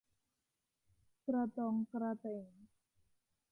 [1.25, 2.51] กระต่องกระแต่ง